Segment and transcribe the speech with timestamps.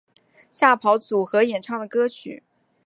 [0.49, 2.41] 吓跑组合演唱的歌曲。